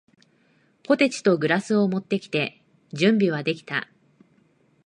[0.81, 2.59] ポテチとグラスを持ってきて、
[2.91, 3.87] 準備はできた。